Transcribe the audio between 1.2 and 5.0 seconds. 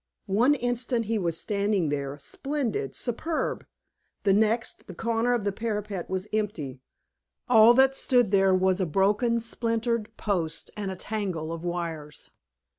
standing there, splendid, superb; the next, the